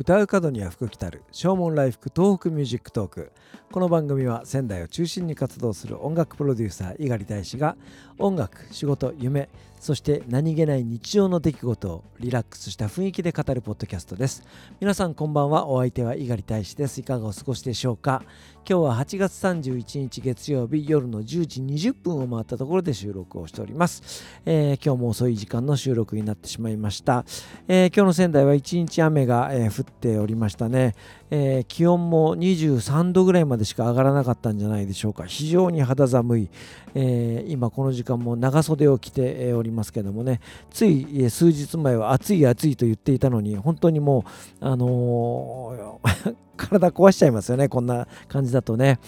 [0.00, 3.32] 唱う門には福来たる唱門来福 TOHOKU MUSIC TALK。
[3.70, 7.76] この番組は仙台を中心に活動する音楽プロデューサー猪狩大使が
[8.18, 9.50] 音楽仕事夢
[9.80, 14.42] そして何気ない日常の出来事をリラックスした雰囲気で語るポッドキャストです。
[14.78, 15.66] 皆さんこんばんは。
[15.66, 17.00] お相手は猪狩大使です。
[17.00, 18.22] いかがお過ごしでしょうか？
[18.68, 27.24] 今日は8月31日月曜日夜の10時20分を回ったところで収録をしております、えー、今日も遅い時間の収録になってしまいました、
[27.66, 30.94] えー、今日の仙台は一日雨が、えー、降っておりましたね、
[31.30, 35.24] え気温も23度ぐらいまでしか上がらなかったんじゃないでしょうか。
[35.24, 36.48] 非常に肌寒い、
[36.94, 40.40] え今この時間も長袖を着ておりますけどもね。
[40.70, 44.24] つい数日前は暑い暑いと言っていたのに本当にも
[44.60, 46.00] うあの
[46.56, 47.68] 体壊しちゃいますよね。
[47.68, 48.98] こんな感じだとね。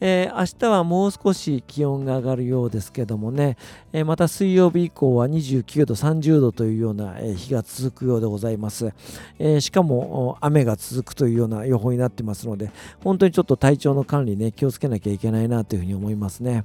[0.00, 3.56] えー、明日はもう少し気温が上がるようですけどもね、
[3.92, 8.92] えー、また水曜日以降は29度、30度というような、日が続くようでございます、
[9.38, 12.70] えー、しかも雨が続くというような予報になってますので、
[13.02, 16.64] 本当にちょっと体調の管理ね、気をつけなきゃいけないなというふうに思いますね。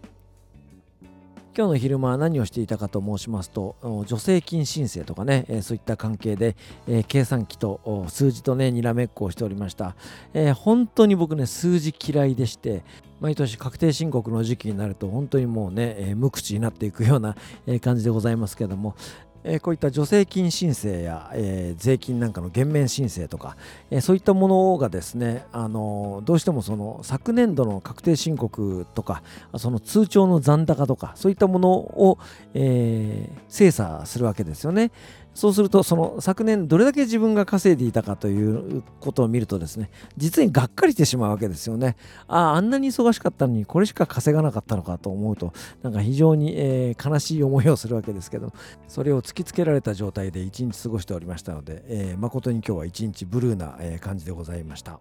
[1.56, 3.76] 今日の昼間は何をしていたかと申しますと
[4.08, 6.56] 助成金申請とかね、え、そういった関係で、
[6.88, 9.96] え、計算機と数字とねにらめっこをしておりました、
[10.34, 12.84] えー、本当に僕ね数字嫌いでして
[13.20, 17.36] 毎年確定申告の時期になると本当にもうね、え無口になっていくような
[17.82, 18.96] 感じでございますけども、
[19.44, 23.58] えこういった助成金申請や、え、税金なんかの減免申請とか、
[23.92, 29.22] え、そういったものがですね、あのどうしてもその昨年度の確定申告とか
[29.58, 32.18] その通帳の残高とかそういったものを、
[32.54, 34.92] え、精査するわけですよね。
[35.34, 41.96] そうすると、その昨年どれだけ自分が稼いでいたかということを見るとですね、実にがっかりしてしまうわけですよね。
[42.28, 48.54] ああ、あんなに忙しかったのにこれしか稼がなかったのかと思うと、なんか非常に、えー、悲しい思いをするわけですけど、
[48.88, 55.00] それを突きつけられた状態で一日過ごしておりましたので、えー、誠に今日は一日ブルーな、感じでございました。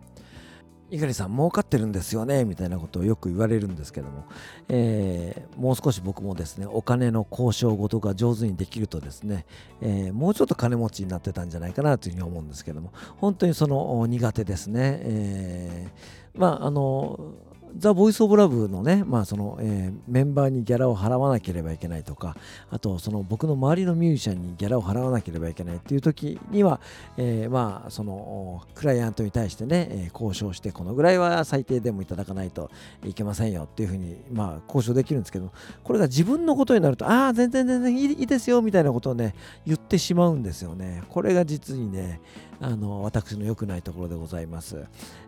[0.93, 4.27] 猪狩さん儲かってるんですよねみたいなことをよく言われるんですけども、
[4.69, 9.47] えー、もう少し僕もですねお金の交渉事が上手にできるとですね、
[9.81, 17.33] えー、もうちょっと金持ちになってたんじゃないかなというふうに思うんですけども本当にその苦手ですね、えー、まああの
[17.77, 22.37] ザ・ボイス・オブ・ラブのね、まあそのえー、メンバーにギャラを払わなければいけないとか、
[22.71, 26.81] あとその僕の周りのミュージシャンにギャラを払わなければいけないっていう時には、
[27.17, 32.71] えー、まあそのクライアントに対してね、えー、交渉して、このぐらいは最低でもいただかないと
[33.05, 39.35] いけませんよっていうふうに、まあ交渉できるんですけど、これが自分のことになると、ああ、全然全然いいですよみたいなことをね、
[39.67, 41.03] 言ってしまうんですよね。
[41.09, 42.21] これが実にね、
[42.63, 44.85] あの私の良くないところでございます、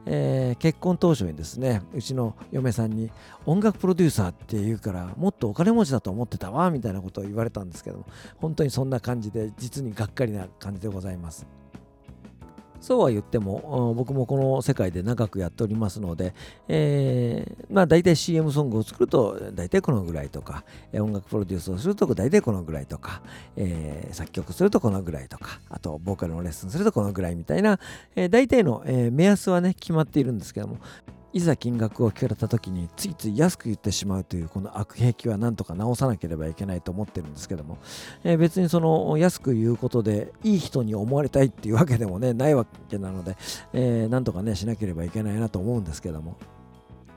[0.07, 3.11] えー、結婚当初にですねうちの嫁さんに
[3.45, 8.07] 音楽プロデューサーって言うからもっとお金持ちだと思ってたわみたいなことを言われたんですけども
[8.37, 11.45] 本当にそんな感じで実にがっかりな感じでございます。
[12.85, 16.35] そうは言っても、僕もこの世界で長くやっておりますので、
[16.69, 23.23] えー、まあ大体 CM ソングを作ると大体このぐらいとか、音楽プロデュースをすると大体このぐらいとか、
[23.57, 27.81] えー、作曲するとこのぐらいとか、あとボーカルのレッスンするとこのぐらいみたいな、
[28.17, 30.77] えー、大体の、えー、目安はね、決まっているんですけども、
[31.35, 37.79] いざ金額を聞かれた時についつい安く言ってしまうというこの悪癖はなんとか直さなければいけないと思ってるんですけども、
[38.23, 43.37] えー、別にその安く言うことでいい人に思われたいっていうわけでもねないわけなので、
[43.73, 46.37] えー、なんとかねしなければいけないなと思うんですけども。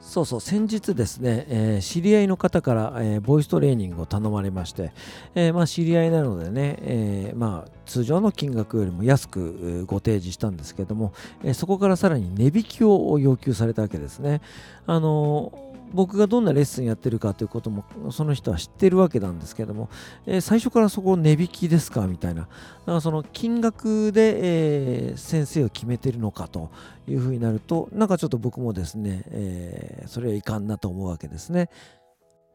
[0.08, 4.94] そうそう先日ですね、えー、知り合いの方から、えー、ボイストレーニングを頼まれまして、
[5.36, 11.12] えー、まあ、知り合いなのでね、えまあ、通常の金額よりも安くご提示したんですけども、
[11.44, 14.40] えそこからさらに値引きを要求されたわけですね。
[14.86, 15.52] あの
[15.94, 19.90] 僕がどんなレッスンやってるかということもその人は知ってるわけなんですけども、
[20.26, 22.52] えー、最初からそこ値引きですかみたいなだか
[22.94, 26.70] らその金額で、えー、先生を決めてるのかと
[27.08, 31.70] いうふうになるとなんかちょっと僕もですね、えー、それはいかんなと思うわけですね。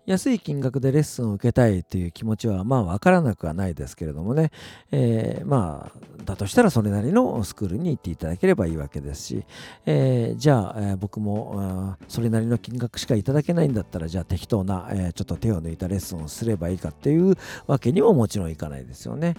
[0.05, 4.51] 安い金額でレッスンを受けたいという気持ちはまあ分からなくはないですけれどもね、
[4.91, 9.45] えー、まあだとしたらそれなりのスクールに行っていただければいいわけですし、
[9.87, 17.37] えー、じゃあ、えー、僕もそれなりの金額しかいただけないんだったらじゃあ適当な、えちょっと手を抜いたレッスンをすればいいかっていう
[17.67, 19.37] わけにももちろんいかないですよね。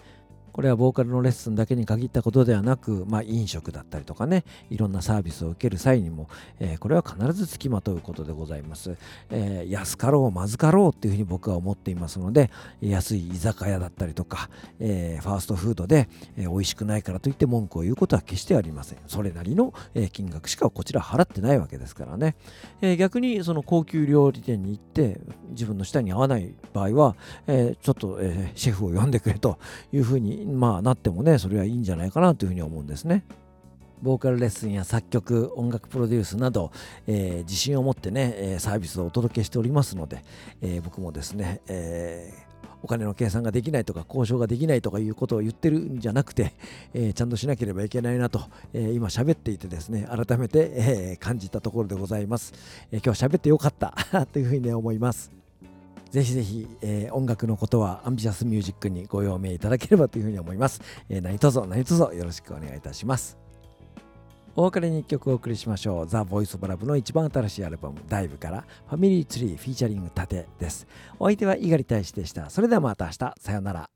[0.54, 6.30] これはボーカルのレッスンだけに限ったことではなく、まあ、飲食だったりとかね、いろんなサービスを受ける際にも、
[6.60, 8.96] えー、これは必ずつきまとうことでございます。
[9.32, 12.52] えー、安かろう、まずかろうっていうふうに僕は思っていますので、
[12.82, 16.08] 安い居酒屋だったりとか、えー、ファーストフードで、
[16.38, 19.00] えー、美味しくないからといって文句を言うことは決してありません。
[19.08, 22.36] それなりの、えー、金額しかこちら払ってないわけですからね。
[22.82, 27.16] えー、逆にその高級料理店に行って自分の舌に合わない場合は、
[27.48, 29.58] えー、ちょっと、えー、シェフを呼んでくれと
[29.92, 33.24] いうふうにまあなってもねそれはいいんじゃないかなというふうに思うんですね。
[34.01, 36.72] ボーカルレッスンや作曲音楽プロデュースなど、
[37.07, 40.25] えー、自信を持ってね、えサービスをお届けしておりますので、
[40.62, 42.34] え僕もですね、え
[42.84, 46.54] お金の計算ができないとか交渉ができないとかいうことを言ってるんじゃなくて、
[46.94, 48.42] えー、ちゃんとしなければいけないなと、
[48.74, 52.54] えー、今喋っていてですね改めて、えー、感じたところでございます、
[52.92, 53.96] え今日喋ってよかった
[54.28, 55.43] というふうに、ね、思います
[56.13, 60.80] ぜひぜひ、えー、音楽のことはアンビシャスミュージックにご用命いただければというふうに思います。
[61.10, 63.39] えー、何卒何卒よろしくお願いいたします。
[64.56, 66.07] お別れに1曲お送りしましょう。
[66.07, 70.86] ザ・ボイス・オブ・ラブの一番新しいアルバム、ダイブからファミリーツリーフィーチャリング盾です。
[71.18, 72.51] お相手は猪狩大使でした。
[72.51, 73.89] それではまた明日、さようなら。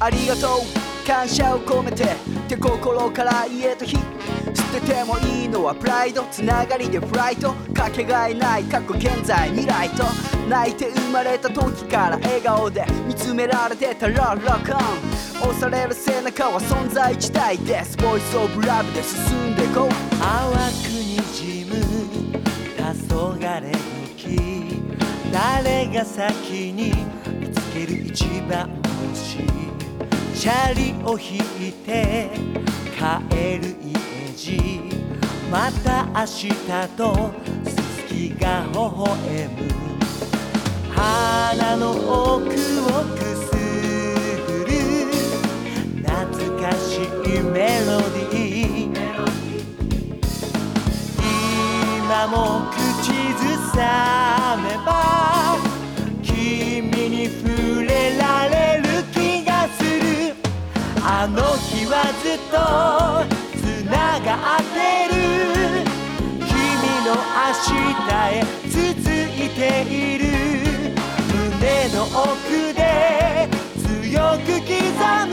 [0.00, 0.48] ありがと
[0.88, 2.06] う感謝を込めてっ
[2.48, 6.22] て心から言えた日捨ててもいいのはプライド。
[6.30, 10.04] つながりでフライトかけがえない過去現在未来と
[10.48, 14.78] 泣いて生まれた時から笑顔で見つめられてたらロックオン。
[15.50, 17.96] 押される背中は存在自体です。
[17.98, 19.88] ボイスオブラブで進んでこう
[20.20, 21.74] 淡くにじむ
[22.76, 22.82] 黄
[23.14, 23.72] 昏
[24.16, 24.82] 時
[25.32, 26.92] 誰が先に
[27.40, 28.91] 見つける一番
[30.42, 31.36] チャリを引
[31.68, 32.28] いて
[32.98, 33.94] 帰る家
[34.34, 34.58] 路
[35.48, 36.50] また明日
[36.96, 37.30] と
[37.64, 39.06] すすきが微笑
[39.46, 39.70] む。
[40.90, 42.50] 鼻の奥を
[43.14, 43.54] くす
[44.48, 44.70] ぐる。
[46.02, 46.10] 懐
[46.60, 48.98] かしいメロディー。
[51.98, 52.36] 今も
[52.72, 53.46] 口ず
[53.76, 55.21] さめば
[62.22, 62.56] ずっと
[63.58, 64.76] つながって
[65.08, 65.14] る。
[66.40, 66.50] 君
[67.06, 67.18] の明
[67.54, 67.74] 日
[68.30, 68.76] へ続
[69.36, 70.22] いている。
[71.32, 72.80] 胸の奥で
[73.76, 74.72] 強く刻
[75.28, 75.32] む。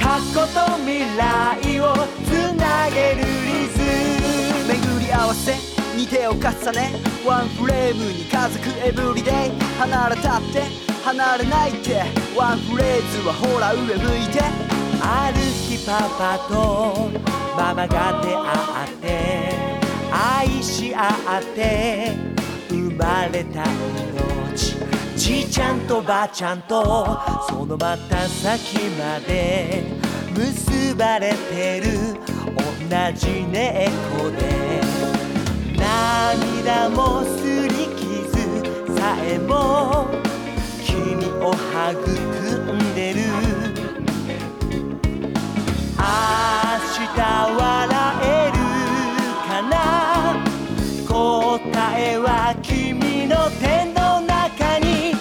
[0.00, 1.82] 過去と未来を
[2.26, 3.74] つなげるリズ
[4.62, 4.72] ム。
[4.72, 5.54] 巡り合わせ。
[5.96, 6.38] に手を重
[6.72, 6.80] ね。
[7.24, 9.32] ワンフレームに家族エブリデイ。
[9.78, 10.62] 離れたって。
[11.04, 12.02] 離れないって。
[12.36, 14.73] ワンフレーズはほら上向いて。
[15.06, 17.10] ある日パパと
[17.56, 19.78] ママが出会って
[20.10, 21.10] 愛し合
[21.40, 22.12] って
[22.70, 24.76] 生まれた命。
[25.16, 26.82] じいちゃんとばあちゃんと
[27.48, 29.84] そのまた先まで
[30.34, 32.14] 結ばれてる
[32.48, 34.54] 同じ猫で。
[35.76, 37.23] 涙も
[53.44, 55.12] の手の中に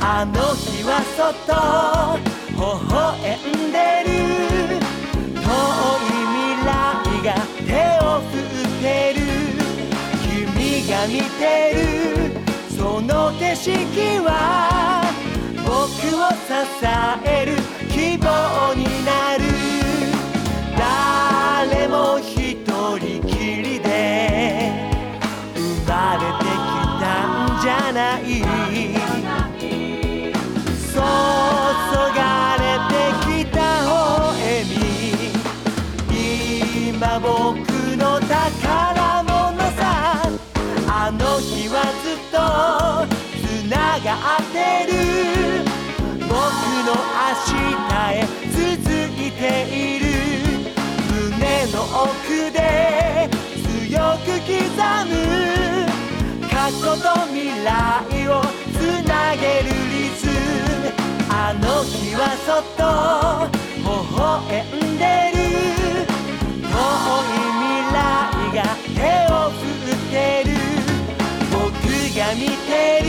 [0.00, 1.50] あの日はそっと
[2.54, 2.60] 微
[2.94, 2.96] 笑
[3.50, 4.14] んでる。
[5.34, 5.50] 遠
[5.98, 6.70] い未来
[7.24, 7.34] が
[7.66, 7.70] 手
[8.04, 9.20] を振ってる。
[10.22, 11.42] 君が見て
[11.74, 12.38] る。
[12.76, 13.10] その
[13.40, 13.74] 景色
[14.24, 14.30] は
[15.66, 15.74] 僕
[16.14, 16.54] を支
[17.24, 17.37] え
[52.08, 53.28] 胸の奥で
[53.88, 54.56] 強く刻
[55.06, 55.12] む
[56.48, 58.30] 過去と未来を
[58.72, 60.32] つなげるリズム
[61.28, 62.80] あの日はそっと
[63.78, 63.86] 微
[64.16, 64.20] 笑
[64.64, 65.38] んでる
[66.62, 67.96] 遠い未来
[68.54, 68.58] が
[68.94, 68.98] 手
[69.32, 70.50] を振ってる
[71.52, 71.60] 僕
[72.16, 72.70] が見て
[73.04, 73.08] る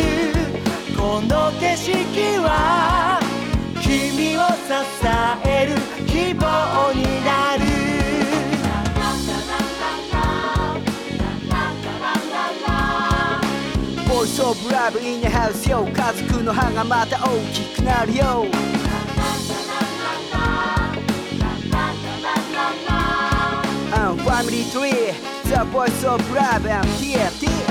[0.97, 1.93] この景色
[2.39, 3.19] は
[3.81, 4.71] 君を支
[5.45, 5.78] える
[14.53, 18.45] ブラブインハウスよ家族の歯がまた大きくなるよ。
[24.09, 24.95] ファミリートリー
[25.43, 27.68] The Voice of Love and TFT